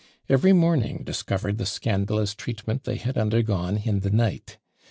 [0.27, 4.57] Every morning discovered the scandalous treatment they had undergone in the night.